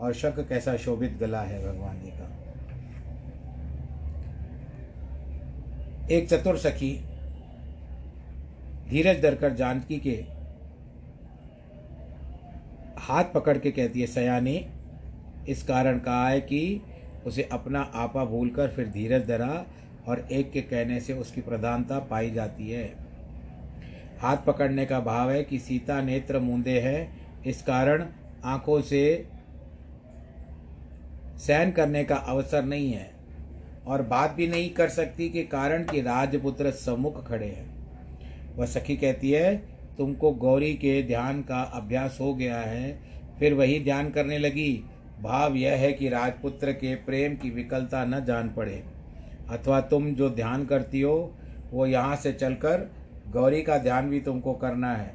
[0.00, 2.30] और शक कैसा शोभित गला है भगवान जी का।
[6.10, 6.92] एक चतुर सखी
[8.88, 10.24] धीरज धरकर जानकी के
[12.98, 14.64] हाथ पकड़ के कहती है, सयानी,
[15.48, 16.80] इस कारण कहा है कि
[17.26, 19.64] उसे अपना आपा भूलकर फिर धीरज धरा
[20.06, 22.94] और एक के कहने से उसकी प्रधानता पाई जाती है।
[24.18, 27.12] हाथ पकड़ने का भाव है कि सीता नेत्र मूंदे है।
[27.46, 28.06] इस कारण
[28.44, 29.28] आँखों से
[31.38, 33.14] सहन करने का अवसर नहीं है।
[33.86, 37.74] और बात भी नहीं कर सकती कि कारण कि राजपुत्र सम्मुख खड़े हैं।
[38.56, 39.56] वह सखी कहती है,
[39.98, 43.00] तुमको गौरी के ध्यान का अभ्यास हो गया है।
[43.38, 44.84] फिर वही ध्यान करने लगी।
[45.22, 48.84] भाव यह है कि राजपुत्र के प्रेम की विकलता न जान पड़े।
[49.50, 51.34] अथवा तुम जो ध्यान करती हो,
[51.72, 52.88] वो यहाँ से चलकर
[53.30, 55.12] गौरी का ध्यान भी तुमको करना है।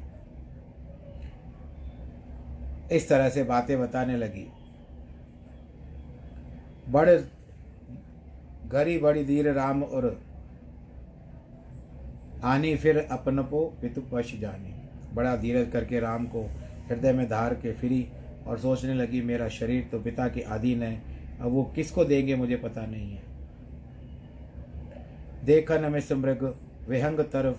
[2.92, 4.46] इस तरह से बातें बताने लगी।
[6.88, 7.16] बड़े
[8.68, 10.20] घरी बड़ी धीर राम और
[12.44, 14.74] आनी फिर अपन को पितु पश जानी।
[15.14, 16.42] बड़ा धीरज करके राम को
[16.88, 18.06] हृदय में धार के फिरी
[18.46, 21.02] और सोचने लगी, मेरा शरीर तो पिता के अधीन है,
[21.40, 23.29] अब वो किसको देंगे मुझे पता नहीं है।
[25.44, 26.56] देखन में मृग
[26.88, 27.56] विहंग तरफ़,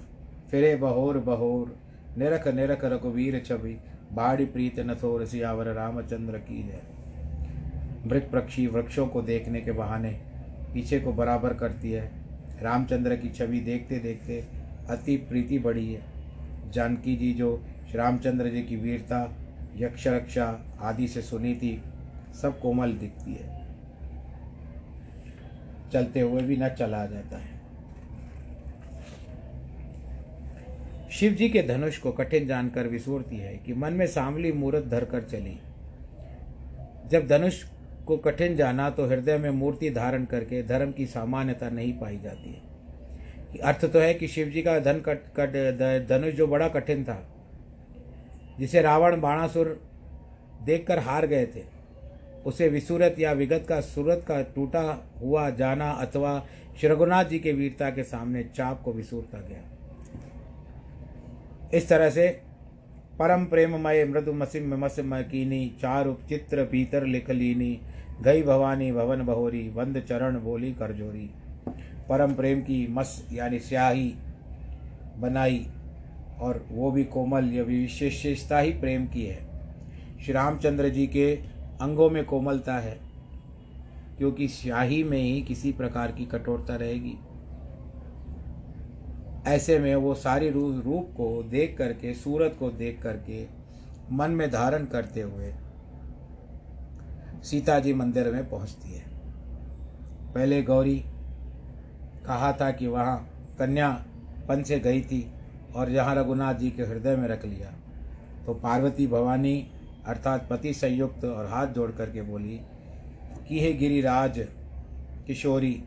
[0.52, 1.76] फिरे बहोर बहोर।
[2.18, 3.80] निरख निरख रघुवीर छवि,
[4.14, 6.82] बाड़ी प्रीत न नथोर सियावर रामचंद्र की है।
[8.08, 10.22] मृग पक्षी वृक्षों को देखने के बहाने
[10.74, 12.12] पीछे को बराबर करती है।
[12.62, 14.46] रामचंद्र की छवि देखते देखते
[14.90, 16.02] अति प्रीति बढ़ी है।
[16.72, 17.66] जानकी जी जो
[17.96, 19.36] रामचंद्र जी की वीरता,
[19.76, 21.84] यक्ष रक्षा आदि से सुनी थी
[22.42, 23.68] सब कोमल दिखती है।
[25.94, 27.61] चलते हुए भी न चला जाता है।
[31.22, 35.24] शिव जी के धनुष को कठिन जानकर विसूरती है कि मन में सांवली मूर्त धरकर
[35.24, 35.58] चली।
[37.10, 37.62] जब धनुष
[38.08, 42.50] को कठिन जाना तो हृदय में मूर्ति धारण करके धर्म की सामान्यता नहीं पाई जाती।
[42.50, 47.04] है अर्थ तो है कि शिव जी का धन कट कट धनुष जो बड़ा कठिन
[47.04, 47.20] था,
[48.60, 49.68] जिसे रावण बाणासुर
[50.66, 51.64] देखकर हार गए थे,
[52.46, 54.82] उसे विसूरत या विगत का सूरत का टूटा
[55.22, 56.40] हुआ जाना अथवा
[56.80, 59.71] श्री रघुनाथ जी के वीरता के सामने चाप को विसूरता गया।
[61.74, 62.28] इस तरह से
[63.20, 67.80] परम प्रेममय मृदु मसिम मसमय कीनी चारु चित्र पीतर लिख लीनी
[68.22, 71.30] गई भवानी भवन बहोरी, वंद चरण बोली करजोरी
[72.10, 74.14] परम प्रेम की मस यानी स्याही
[75.18, 75.66] बनाई
[76.40, 79.40] और वो भी कोमल, या विशेषता ही प्रेम की है।
[80.20, 81.34] श्री रामचंद्र जी के
[81.82, 82.98] अंगों में कोमलता है,
[84.18, 87.14] क्योंकि स्याही में ही किसी प्रकार की कठोरता रहेगी।
[89.48, 93.46] ऐसे में वो सारी रूप रूप को देख करके, सूरत को देख करके
[94.12, 95.54] मन में धारण करते हुए
[97.44, 99.04] सीता जी मंदिर में पहुँचती है।
[100.34, 100.98] पहले गौरी
[102.26, 103.18] कहा था कि वहाँ
[103.60, 103.90] कन्या
[104.50, 105.26] पन से गई थी
[105.76, 107.72] और जहाँ रघुनाथ जी के हृदय में रख लिया।
[108.46, 109.56] तो पार्वती भवानी
[110.08, 112.60] अर्थात पति संयुक्त और हाथ जोड़ करके बोली,
[113.48, 114.40] कि हे गिरिराज
[115.28, 115.84] किशोरी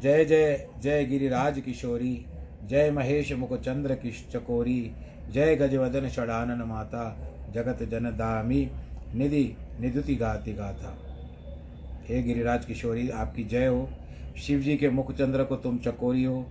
[0.00, 2.26] जय जय जय गिरिराज किशोरी,
[2.64, 4.92] जय महेश मुखचंद्र किश चकोरी
[5.30, 8.70] जय गजवदन षडानन माता, जगत जन दामी,
[9.14, 10.98] निधि निधुति गाति गाथा।
[12.08, 13.90] हे गिरिराज किशोरी, आपकी जय हो।
[14.36, 16.46] शिव जी के मुखचंद्र को तुम चकोरी हो।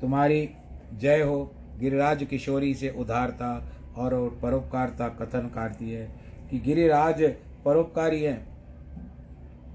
[0.00, 0.50] तुम्हारी
[0.94, 6.12] जय हो। गिरिराज किशोरी से उधारता और परोपकारता कथन करती है
[6.50, 7.22] कि गिरिराज
[7.64, 8.48] परोपकारी हैं।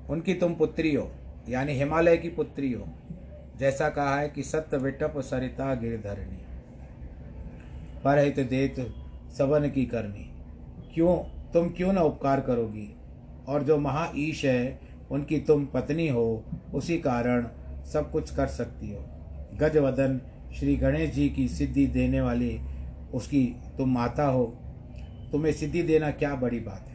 [0.07, 1.11] उनकी तुम पुत्री हो।
[1.49, 2.87] यानी हिमालय की पुत्री हो
[3.59, 6.37] जैसा कहा है कि सत्य विटप सरिता गिरधरणी
[8.03, 8.75] पर हित देत
[9.37, 10.33] सवन की करनी।
[10.93, 11.17] क्यों?
[11.51, 12.95] तुम क्यों न उपकार करोगी?
[13.47, 14.79] और जो महा ईश है,
[15.11, 17.47] उनकी तुम पत्नी हो, उसी कारण
[17.83, 19.05] सब कुछ कर सकती हो।
[19.53, 20.21] गजवदन
[20.59, 22.59] श्री गणेश जी की सिद्धि देने वाली
[23.13, 24.45] उसकी तुम माता हो।
[25.31, 26.93] तुम्हें सिद्धि देना क्या बड़ी बात है?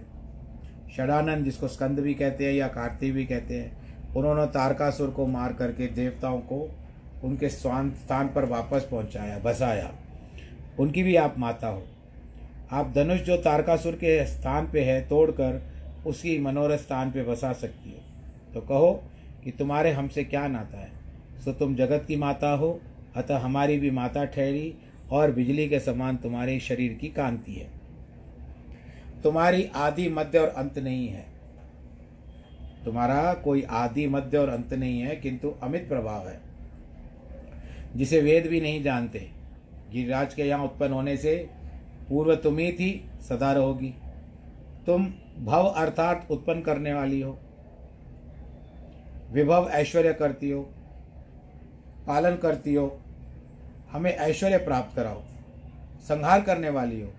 [0.96, 5.52] षडानंद जिसको स्कंद भी कहते हैं या कार्तिक भी कहते हैं उन्होंने तारकासुर को मार
[5.52, 6.78] करके देवताओं को
[7.24, 9.94] उनके स्वान, स्थान पर वापस पहुँचाया, बसाया।
[10.80, 11.82] उनकी भी आप माता हो।
[12.72, 15.62] आप धनुष जो तारकासुर के स्थान पे है, तोड़कर
[16.06, 17.98] उसकी मनोरथ स्थान पे बसा सकती हो।
[18.54, 19.02] तो कहो
[19.44, 20.90] कि तुम्हारे हमसे क्या नाता है?
[21.44, 22.80] सो तुम जगत की माता हो,
[23.16, 24.74] अतः हमारी भी माता ठहरी
[25.10, 27.70] और बिजली के समान तुम्हारे शरीर की कांति है।
[29.22, 31.37] तुम्हारी आदि मध्य और अंत नहीं है।
[32.84, 36.40] तुम्हारा कोई आदि मध्य और अंत नहीं है, किंतु अमित प्रभाव है,
[37.96, 39.18] जिसे वेद भी नहीं जानते।
[39.92, 41.36] गिरिराज के यहाँ उत्पन्न होने से
[42.08, 43.94] पूर्व तुम ही थी, सदा रहोगी।
[44.86, 45.06] तुम
[45.38, 47.38] भव अर्थात उत्पन्न करने वाली हो।
[49.32, 50.60] विभव ऐश्वर्य करती हो,
[52.06, 53.00] पालन करती हो,
[53.92, 55.22] हमें ऐश्वर्य प्राप्त कराओ,
[56.08, 57.12] संहार करने वाली हो।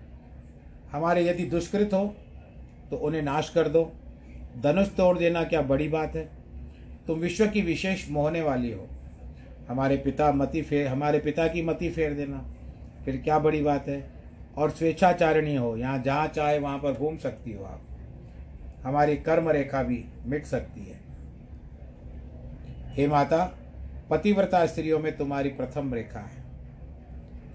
[0.92, 2.04] हमारे यदि दुष्कृत हो
[2.90, 3.90] तो उन्हें नाश कर दो।
[4.60, 6.28] धनुष तोड़ देना क्या बड़ी बात है?
[7.06, 8.88] तुम विश्व की विशेष मोहने वाली हो।
[9.68, 12.44] हमारे पिता मति फेर हमारे पिता की मति फेर देना,
[13.04, 14.10] फिर क्या बड़ी बात है?
[14.56, 17.80] और स्वेच्छाचारिणी हो, यहाँ जहाँ चाहे वहाँ पर घूम सकती हो आप।
[18.84, 21.00] हमारी कर्म रेखा भी मिट सकती है।
[22.94, 23.44] हे माता,
[24.10, 26.44] पतिव्रता स्त्रियों में तुम्हारी प्रथम रेखा है।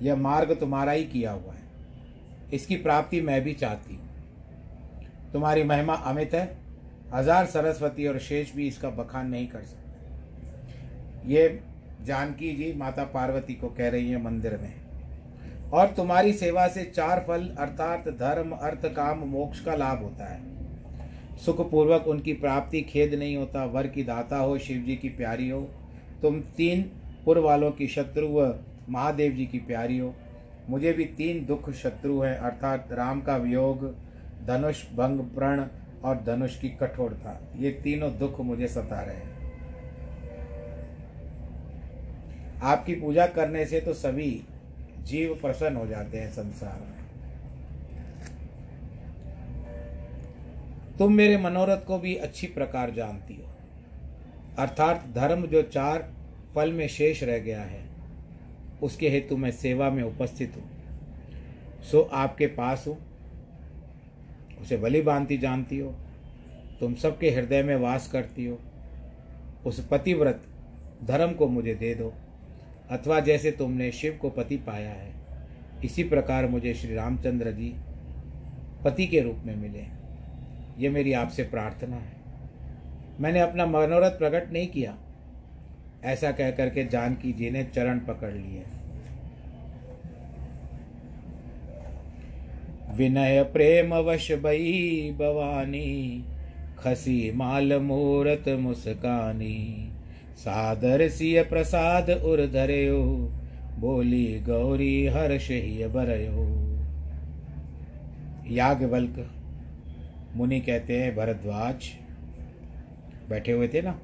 [0.02, 1.64] यह मार्ग तुम्हारा ही किया हुआ है।
[2.54, 4.10] इसकी प्राप्ति मैं भी चाहती हूँ।
[5.34, 6.65] तुम्हारी महिमा अमित है।
[7.14, 11.60] हज़ार सरस्वती और शेष भी इसका बखान नहीं कर सकते। ये
[12.02, 14.74] जानकी जी माता पार्वती को कह रही है मंदिर में।
[15.72, 21.38] और तुम्हारी सेवा से चार फल, अर्थात धर्म, अर्थ, काम, मोक्ष का लाभ होता है।
[21.38, 25.62] सुखपूर्वक उनकी प्राप्ति, खेद नहीं होता, वर की दाता हो, शिव जी की प्यारी हो।
[26.22, 26.82] तुम तीन
[27.26, 28.54] पुर वालों की शत्रु व
[28.90, 30.14] महादेव जी की प्यारी हो।
[30.70, 33.86] मुझे भी तीन दुख शत्रु हैं, अर्थात राम का वियोग,
[34.48, 35.66] धनुष, भंग, प्रण
[36.06, 39.34] और धनुष की कठोरता। ये तीनों दुख मुझे सता रहे हैं।
[42.64, 44.32] आपकी पूजा करने से तो सभी
[45.02, 46.94] जीव प्रसन्न हो जाते हैं संसार में।
[50.98, 53.52] तुम मेरे मनोरथ को भी अच्छी प्रकार जानती हो।
[54.58, 56.10] अर्थात धर्म जो चार
[56.56, 57.84] फल में शेष रह गया है,
[58.84, 62.98] उसके हेतु मैं सेवा में उपस्थित हूँ। सो आपके पास हूँ।
[64.66, 65.90] उसे बलि बांधती जानती हो,
[66.80, 68.58] तुम सबके हृदय में वास करती हो।
[69.66, 70.42] उस पतिव्रत
[71.04, 72.14] धर्म को मुझे दे दो,
[72.92, 75.12] अथवा जैसे तुमने शिव को पति पाया है,
[75.86, 77.74] इसी प्रकार मुझे श्री रामचंद्र जी
[78.84, 79.84] पति के रूप में मिले।
[80.78, 82.14] ये मेरी आपसे प्रार्थना है।
[83.20, 84.98] मैंने अपना मनोरथ प्रकट नहीं किया।
[86.04, 88.64] ऐसा कह करके जानकी जी ने चरण पकड़ लिए।
[92.96, 96.24] विनय प्रेम वश बई भवानी,
[96.80, 99.92] खसी माल मूरत मुस्कानी।
[100.38, 103.04] सादर सिय प्रसाद उर धरयो
[103.80, 106.46] बोली गौरी हर्ष ही बरयो।
[108.56, 109.32] याज्ञवल्क
[110.36, 111.90] मुनि कहते हैं, भरद्वाज,
[113.30, 114.00] बैठे हुए थे ना?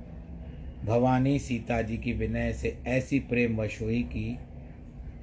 [0.86, 4.38] भवानी सीता जी की विनय से ऐसी प्रेम वश हुई कि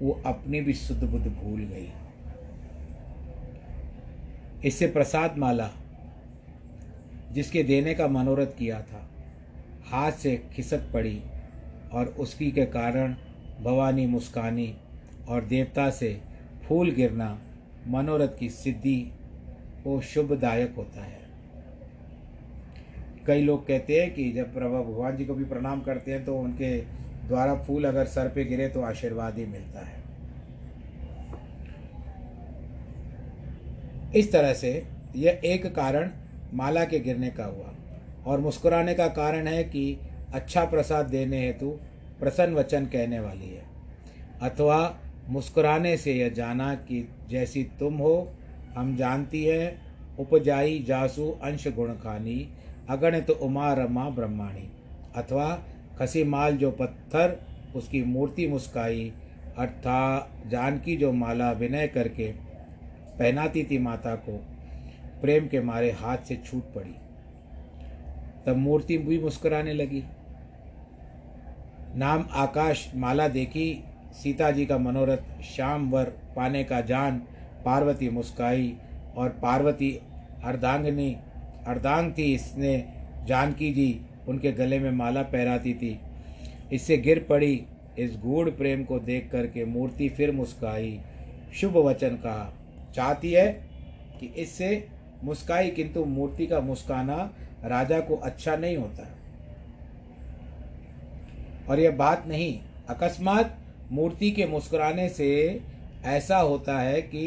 [0.02, 1.88] वो अपनी भी शुद्ध बुद्ध भूल गई।
[4.64, 5.70] इससे प्रसाद माला,
[7.32, 9.08] जिसके देने का मनोरथ किया था,
[9.86, 11.20] हाथ से खिसक पड़ी
[11.92, 13.14] और उसकी के कारण
[13.60, 14.74] भवानी मुस्कानी
[15.28, 16.20] और देवता से
[16.64, 17.38] फूल गिरना
[17.88, 19.00] मनोरथ की सिद्धि
[19.84, 21.26] को शुभदायक होता है।
[23.26, 26.36] कई लोग कहते हैं कि जब प्रभा भगवान जी को भी प्रणाम करते हैं तो
[26.36, 26.76] उनके
[27.28, 29.97] द्वारा फूल अगर सर पे गिरे तो आशीर्वाद ही मिलता है।
[34.16, 36.10] इस तरह से यह एक कारण
[36.54, 37.74] माला के गिरने का हुआ
[38.26, 39.98] और मुस्कुराने का कारण है कि
[40.34, 41.70] अच्छा प्रसाद देने हेतु
[42.20, 43.62] प्रसन्न वचन कहने वाली है।
[44.42, 48.32] अथवा मुस्कुराने से यह जाना कि जैसी तुम हो,
[48.76, 49.78] हम जानती है,
[50.18, 52.48] उपजाई जासु अंश गुण खानी,
[52.88, 54.68] अगणित उमा रमा ब्रह्माणी।
[55.16, 55.62] अथवा
[55.98, 57.40] खसी माल जो पत्थर,
[57.76, 59.12] उसकी मूर्ति मुस्काई,
[59.58, 62.47] अर्थात जानकी जो माला विनय करके
[63.18, 64.44] पहनाती थी माता को।
[65.20, 66.94] प्रेम के मारे हाथ से छूट पड़ी।
[68.46, 70.02] तब मूर्ति भी मुस्कुराने लगी।
[71.96, 76.04] नाम आकाश माला देखी। सीता जी का मनोरथ श्याम वर
[76.36, 77.18] पाने का जान
[77.64, 78.76] पार्वती मुस्काई
[79.16, 80.00] और पार्वती
[80.44, 81.16] अर्धांगनी
[81.66, 82.92] अर्धांग थी इसने।
[83.24, 85.98] जानकी जी उनके गले में माला पहराती थी।
[86.72, 87.64] इससे गिर पड़ी।
[87.98, 91.00] इस गूढ़ प्रेम को देख करके मूर्ति फिर मुस्काई।
[91.54, 92.57] शुभ वचन कहा।
[92.98, 93.46] चाहती है
[94.20, 94.86] कि इससे
[95.24, 97.16] मुस्काई, किंतु मूर्ति का मुस्काना
[97.64, 99.14] राजा को अच्छा नहीं होता।
[101.68, 102.58] और यह बात नहीं,
[102.88, 103.56] अकस्मात
[103.92, 105.28] मूर्ति के मुस्कुराने से
[106.06, 107.24] ऐसा होता है कि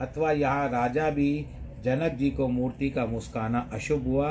[0.00, 1.46] अथवा यहाँ राजा भी
[1.84, 4.30] जनक जी को मूर्ति का मुस्काना अशुभ हुआ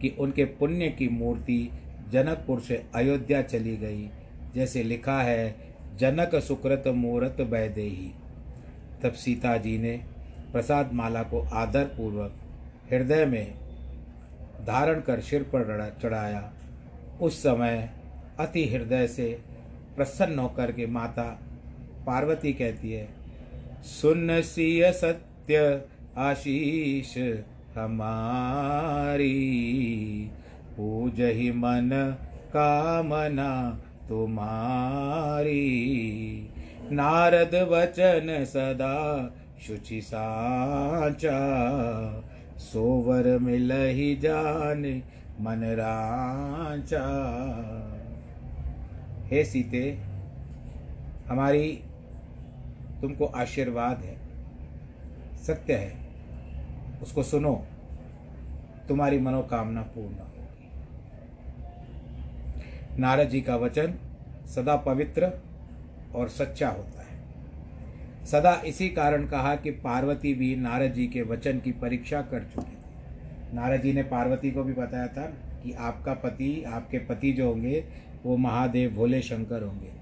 [0.00, 1.68] कि उनके पुण्य की मूर्ति
[2.12, 4.08] जनकपुर से अयोध्या चली गई,
[4.54, 5.54] जैसे लिखा है,
[5.98, 8.10] जनक सुकृत मूर्त बैदेही।
[9.02, 10.00] तब सीता जी ने
[10.54, 12.32] प्रसाद माला को आदर पूर्वक
[12.90, 13.54] हृदय में
[14.66, 15.62] धारण कर सिर पर
[16.02, 16.42] चढ़ाया।
[17.20, 17.88] उस समय
[18.40, 19.26] अति हृदय से
[19.96, 21.24] प्रसन्न होकर के माता
[22.06, 23.08] पार्वती कहती है,
[23.82, 25.58] सुन सिय सत्य
[26.18, 27.16] आशीष
[27.76, 29.28] हमारी
[30.76, 31.90] पूज ही मन
[32.48, 33.52] कामना
[34.08, 35.54] तुम्हारी।
[36.92, 38.96] नारद वचन सदा
[39.66, 41.38] शुचि साचा
[42.60, 44.82] सोवर मिल ही जान
[45.40, 47.04] मन राचा
[49.26, 49.84] हे सीते,
[51.28, 51.66] हमारी
[53.02, 54.16] तुमको आशीर्वाद है,
[55.44, 55.92] सत्य है,
[57.02, 57.54] उसको सुनो,
[58.88, 60.68] तुम्हारी मनोकामना पूर्ण होगी
[63.00, 63.94] नारद जी का वचन
[64.54, 65.22] सदा पवित्र
[66.14, 66.93] और सच्चा होता है।
[68.26, 72.72] सदा इसी कारण कहा कि पार्वती भी नारद जी के वचन की परीक्षा कर चुकी
[72.72, 75.26] थी। नारद जी ने पार्वती को भी बताया था
[75.62, 77.84] कि आपका पति, आपके पति जो होंगे,
[78.24, 79.92] वो महादेव भोले शंकर होंगे।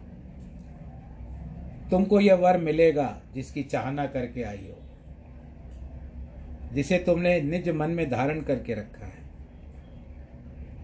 [1.91, 4.79] तुमको यह वर मिलेगा जिसकी चाहना करके आई हो,
[6.75, 9.21] जिसे तुमने निज मन में धारण करके रखा है।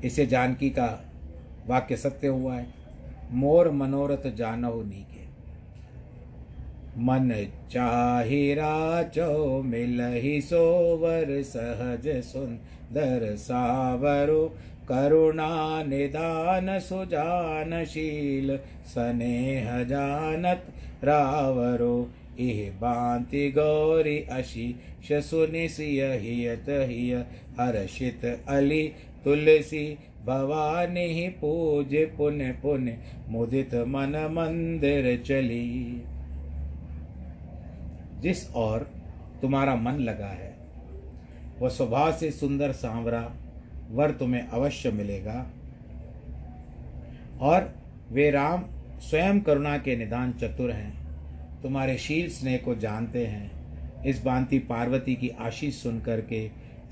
[0.04, 0.86] इसे जानकी का
[1.66, 2.66] वाक्य सत्य हुआ है,
[3.32, 5.04] मोर मनोरथ जानहो नी
[6.98, 7.28] मन
[7.70, 14.44] चाहिरा चो मिलहि सोवर सहज सुंदर सावरो,
[14.88, 18.56] करुणा निदान सुजानशील
[18.86, 20.66] स्नेह जानत
[21.04, 22.08] रावरो।
[22.40, 27.14] इह बांति गौरी अशीष सुनिसिय हियत हिय
[27.60, 28.82] हर्षित अली
[29.24, 29.86] तुलसी
[30.26, 36.02] भवानी पूज पुण्य पुण्य मुदित मन मंदिर चली।
[38.20, 38.90] जिस और
[39.42, 40.56] तुम्हारा मन लगा है,
[41.60, 43.32] वह स्वभाव से सुंदर सांवरा
[43.90, 45.46] वर तुम्हें अवश्य मिलेगा।
[47.40, 47.74] और
[48.10, 48.64] वे राम
[48.98, 50.98] स्वयं करुणा के निदान चतुर हैं,
[51.62, 53.58] तुम्हारे शील स्नेह को जानते हैं।
[54.02, 56.48] इस बांति पार्वती की आशीष सुन करके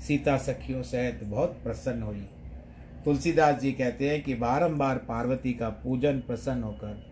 [0.07, 2.27] सीता सखियों सहित बहुत प्रसन्न हुई।
[3.05, 7.05] तुलसीदास जी कहते हैं कि बारंबार पार्वती का पूजन प्रसन्न होकर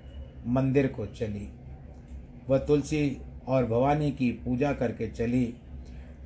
[0.47, 1.49] मंदिर को चली।
[2.49, 5.53] वह तुलसी और भवानी की पूजा करके चली।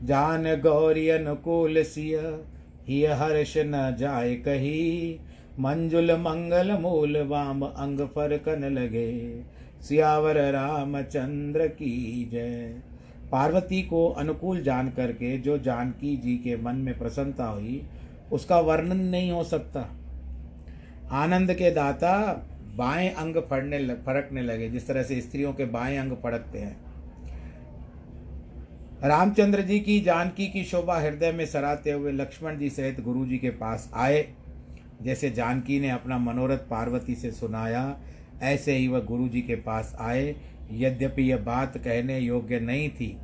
[0.03, 2.39] जान गौरी अनुकूल सिय
[2.88, 5.20] ही हर्ष न जाय कही।
[5.59, 9.43] मंजुल मंगल मूल वाम अंग फरकन लगे।
[9.82, 12.80] सियावर रामचंद्र की जय।
[13.32, 17.84] पार्वती को अनुकूल जान करके जो जानकी जी के मन में प्रसन्नता हुई,
[18.32, 19.95] उसका वर्णन नहीं हो सकता।
[21.11, 22.45] आनंद के दाता
[22.76, 26.88] बाएँ अंग फड़ने फड़कने लगे, जिस तरह से स्त्रियों के बाएँ अंग फड़कते हैं।
[29.03, 33.37] रामचंद्र जी की जानकी की शोभा हृदय में सराते हुए लक्ष्मण जी सहित गुरु जी
[33.37, 34.33] के पास आए।
[35.01, 37.99] जैसे जानकी ने अपना मनोरथ पार्वती से सुनाया,
[38.41, 40.35] ऐसे ही वह गुरु जी के पास आए।
[40.71, 43.17] यद्यपि यह बात कहने योग्य नहीं थी।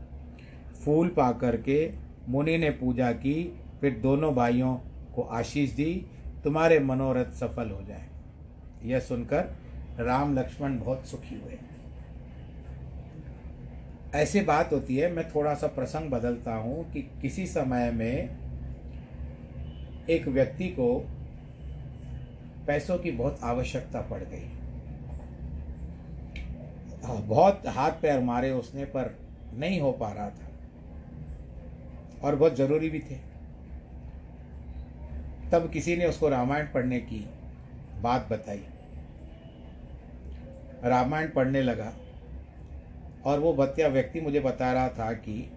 [0.86, 1.92] फूल पा करके
[2.28, 4.76] मुनि ने पूजा की, फिर दोनों भाइयों
[5.16, 6.06] को आशीष दी,
[6.44, 8.08] तुम्हारे मनोरथ सफल हो जाए।
[8.84, 9.58] यह सुनकर
[10.00, 11.58] राम लक्ष्मण बहुत सुखी हुए।
[14.16, 18.38] ऐसी बात होती है मैं थोड़ा सा प्रसंग बदलता हूँ कि किसी समय में
[20.10, 21.08] एक व्यक्ति को
[22.68, 24.52] पैसों की बहुत आवश्यकता पड़ गई।
[27.08, 29.20] हाँ, बहुत हाथ पैर मारे उसने पर
[29.54, 30.52] नहीं हो पा रहा था।
[32.24, 33.16] और बहुत ज़रूरी भी थे।
[35.52, 37.30] तब किसी ने उसको रामायण पढ़ने की
[38.02, 38.64] बात बताई।
[40.84, 41.94] रामायण पढ़ने लगा।
[43.26, 45.52] और वो बतिया व्यक्ति मुझे बता रहा था कि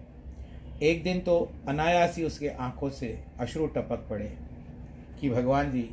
[0.83, 4.37] एक दिन तो अनायास ही उसके आँखों से अश्रु टपक पड़े
[5.21, 5.89] कि भगवान जी,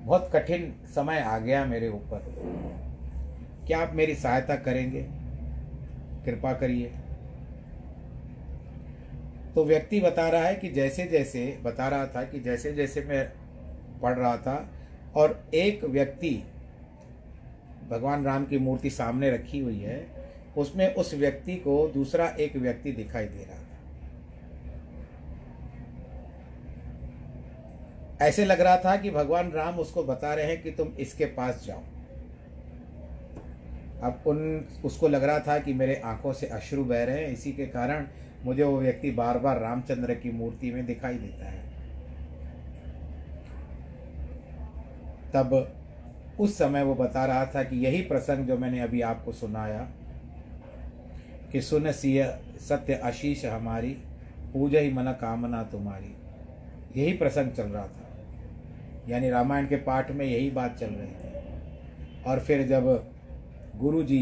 [0.00, 2.34] बहुत कठिन समय आ गया मेरे ऊपर।
[3.66, 5.02] क्या आप मेरी सहायता करेंगे?
[6.24, 6.92] कृपा करिए।
[9.54, 13.32] तो व्यक्ति बता रहा है कि जैसे जैसे बता रहा था कि जैसे जैसे मैं
[14.00, 14.70] पढ़ रहा था
[15.16, 16.44] और एक व्यक्ति
[17.90, 20.19] भगवान राम की मूर्ति सामने रखी हुई है
[20.60, 23.58] उसमें उस व्यक्ति को दूसरा एक व्यक्ति दिखाई दे रहा था।
[28.26, 31.64] ऐसे लग रहा था कि भगवान राम उसको बता रहे हैं कि तुम इसके पास
[31.66, 31.82] जाओ।
[34.02, 37.52] अब उन, उसको लग रहा था कि मेरे आँखों से अश्रु बह रहे हैं, इसी
[37.52, 38.06] के कारण
[38.44, 41.58] मुझे वो व्यक्ति बार बार रामचंद्र की मूर्ति में दिखाई देता है।
[45.34, 45.76] तब
[46.40, 49.88] उस समय वो बता रहा था कि यही प्रसंग जो मैंने अभी आपको सुनाया
[51.52, 52.38] कि सुन सिय,
[52.68, 53.90] सत्य आशीष हमारी,
[54.52, 56.16] पूजा ही मन कामना तुम्हारी।
[57.00, 58.06] यही प्रसंग चल रहा था।
[59.08, 61.30] यानी रामायण के पाठ में यही बात चल रही थी।
[62.22, 63.10] और फिर जब
[63.76, 64.20] गुरु जी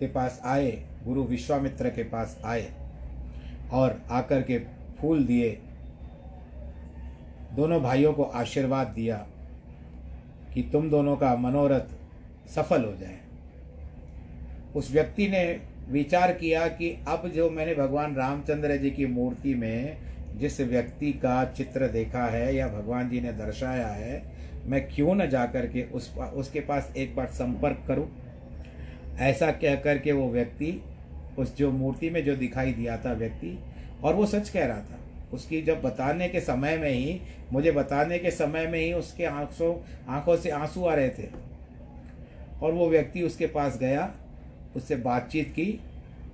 [0.00, 2.72] के पास आए, गुरु विश्वामित्र के पास आए,
[3.72, 4.58] और आकर के
[5.00, 5.60] फूल दिए,
[7.52, 9.26] दोनों भाइयों को आशीर्वाद दिया
[10.54, 11.84] कि तुम दोनों का मनोरथ
[12.48, 13.18] सफल हो जाए।
[14.76, 19.96] उस व्यक्ति ने विचार किया कि अब जो मैंने भगवान रामचंद्र जी की मूर्ति में
[20.38, 24.22] जिस व्यक्ति का चित्र देखा है या भगवान जी ने दर्शाया है,
[24.66, 28.08] मैं क्यों न जा कर के उस उसके पास एक बार संपर्क करूँ?
[29.18, 30.82] ऐसा कह कर के वो व्यक्ति,
[31.38, 33.58] उस जो मूर्ति में जो दिखाई दिया था व्यक्ति,
[34.04, 34.98] और वो सच कह रहा था।
[35.32, 37.20] उसकी जब बताने के समय में ही,
[37.52, 39.74] मुझे बताने के समय में ही उसके आँखों
[40.08, 41.28] आँखों से आँसू आ रहे थे।
[42.62, 44.14] और वो व्यक्ति उसके पास गया
[44.76, 45.80] उससे बातचीत की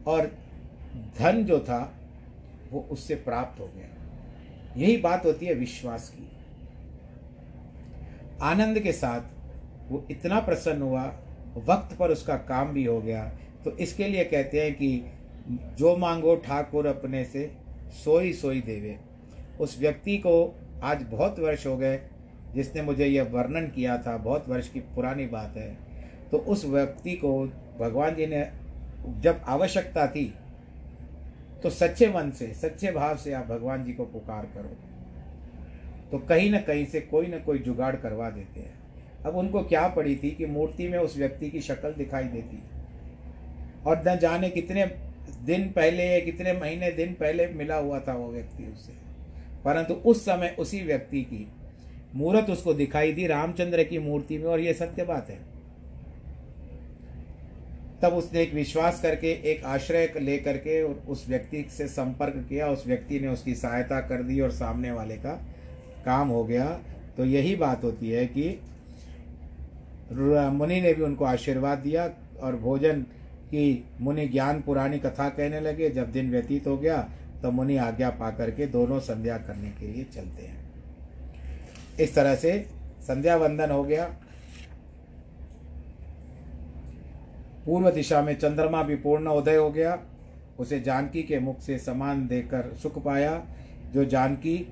[0.07, 0.27] और
[1.19, 1.81] धन जो था
[2.71, 3.89] वो उससे प्राप्त हो गया।
[4.77, 6.29] यही बात होती है विश्वास की।
[8.43, 11.05] आनंद के साथ वो इतना प्रसन्न हुआ,
[11.67, 13.25] वक्त पर उसका काम भी हो गया।
[13.65, 15.13] तो इसके लिए कहते हैं कि
[15.79, 17.51] जो मांगो ठाकुर अपने से
[18.05, 18.99] सोई सोई देवे।
[19.61, 20.35] उस व्यक्ति को
[20.83, 22.01] आज बहुत वर्ष हो गए
[22.55, 25.92] जिसने मुझे यह वर्णन किया था, बहुत वर्ष की पुरानी बात है।
[26.33, 27.33] तो उस व्यक्ति को
[27.81, 28.45] भगवान जी ने
[29.21, 30.33] जब आवश्यकता थी
[31.63, 34.77] तो सच्चे मन से, सच्चे भाव से आप भगवान जी को पुकार करो।
[36.11, 38.75] तो कहीं ना कहीं से कोई ना कोई जुगाड़ करवा देते हैं।
[39.27, 42.63] अब उनको क्या पड़ी थी कि मूर्ति में उस व्यक्ति की शक्ल दिखाई देती।
[43.87, 44.85] और न जाने कितने
[45.45, 48.93] दिन पहले या कितने महीने दिन पहले मिला हुआ था वो व्यक्ति उससे
[49.65, 51.47] परंतु उस समय उसी व्यक्ति की
[52.15, 55.39] मूर्त उसको दिखाई दी रामचंद्र की मूर्ति में, और ये सत्य बात है।
[58.03, 62.87] तब उसने एक विश्वास करके, एक आश्रय लेकर के उस व्यक्ति से संपर्क किया। उस
[62.87, 65.35] व्यक्ति ने उसकी सहायता कर दी और सामने वाले का
[66.05, 66.67] काम हो गया।
[67.17, 68.59] तो यही बात होती है कि
[70.13, 73.01] मुनि ने भी उनको आशीर्वाद दिया और भोजन
[73.49, 76.97] की मुनि ज्ञान पुरानी कथा कहने लगे। जब दिन व्यतीत हो गया
[77.43, 80.61] तो मुनि आज्ञा पा करके दोनों संध्या करने के लिए चलते हैं।
[82.01, 82.59] इस तरह से
[83.03, 84.05] संध्या वंदन हो गया।
[87.67, 89.99] पूर्व दिशा में चंद्रमा भी पूर्ण उदय हो गया।
[90.59, 93.43] उसे जानकी के मुख से समान देकर सुख पाया,
[93.93, 94.67] जो जानकी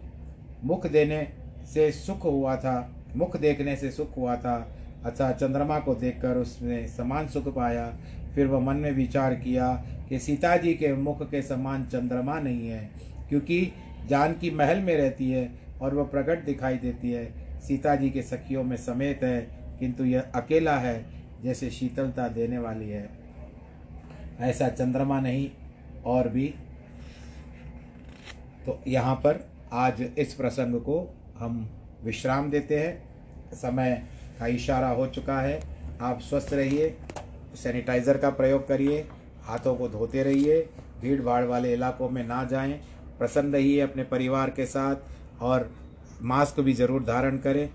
[0.64, 1.26] मुख देने
[1.74, 4.57] से सुख हुआ था, मुख देखने से सुख हुआ था,
[5.05, 7.93] अतः चंद्रमा को देखकर उसने समान सुख पाया।
[8.34, 9.72] फिर वह मन में विचार किया
[10.09, 12.91] कि सीता जी के मुख के समान चंद्रमा नहीं है,
[13.28, 13.72] क्योंकि
[14.09, 17.24] जानकी महल में रहती है और वह प्रकट दिखाई देती है।
[17.61, 19.41] सीता जी के सखियों में समेत है,
[19.80, 21.05] किंतु यह अकेला है
[21.43, 23.09] जैसे शीतलता देने वाली है,
[24.41, 25.51] ऐसा चंद्रमा नहीं,
[26.07, 26.47] और भी।
[28.66, 30.99] तो यहाँ पर आज इस प्रसंग को
[31.38, 31.68] हम
[32.05, 34.03] विश्राम देते हैं। समय
[34.38, 35.61] का इशारा हो चुका है।
[36.01, 36.95] आप स्वस्थ रहिए,
[37.55, 39.01] सैनिटाइज़र का प्रयोग करिए,
[39.43, 40.61] हाथों को धोते रहिए,
[41.03, 42.80] भीड़ भाड़ वाले इलाकों में ना जाएँ,
[43.18, 44.97] प्रसन्न रहिए अपने परिवार के साथ,
[45.43, 45.70] और
[46.22, 47.68] मास्क भी ज़रूर धारण करें।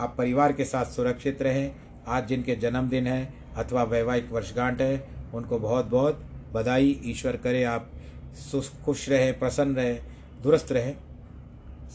[0.00, 1.72] आप परिवार के साथ सुरक्षित रहें।
[2.08, 7.90] आज जिनके जन्मदिन है अथवा वैवाहिक वर्षगांठ है, उनको बहुत बहुत बधाई, ईश्वर करे आप
[8.84, 9.94] खुश रहे, प्रसन्न रहे,
[10.42, 10.94] दुरुस्त रहे।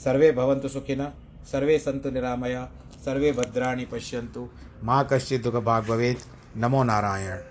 [0.03, 1.05] सर्वे भवंतु सुखिन,
[1.51, 2.65] सर्वे सन्तु निरामया,
[3.05, 4.49] सर्वे भद्राणी पश्यंतु
[4.83, 6.17] माँ कश्चित दुख भाग भवेद
[6.57, 7.48] नमो नारायण।